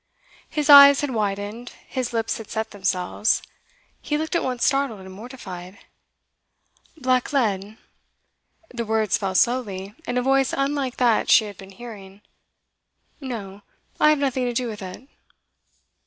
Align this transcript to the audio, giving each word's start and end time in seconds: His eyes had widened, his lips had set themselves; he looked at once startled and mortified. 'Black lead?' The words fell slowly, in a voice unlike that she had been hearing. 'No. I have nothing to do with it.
His 0.49 0.67
eyes 0.67 1.01
had 1.01 1.11
widened, 1.11 1.73
his 1.87 2.11
lips 2.11 2.39
had 2.39 2.49
set 2.49 2.71
themselves; 2.71 3.43
he 4.01 4.17
looked 4.17 4.35
at 4.35 4.41
once 4.43 4.65
startled 4.65 5.01
and 5.01 5.11
mortified. 5.13 5.77
'Black 6.97 7.31
lead?' 7.31 7.77
The 8.69 8.83
words 8.83 9.19
fell 9.19 9.35
slowly, 9.35 9.93
in 10.07 10.17
a 10.17 10.23
voice 10.23 10.55
unlike 10.57 10.97
that 10.97 11.29
she 11.29 11.45
had 11.45 11.55
been 11.59 11.69
hearing. 11.73 12.21
'No. 13.19 13.61
I 13.99 14.09
have 14.09 14.17
nothing 14.17 14.45
to 14.45 14.53
do 14.53 14.65
with 14.67 14.81
it. 14.81 15.07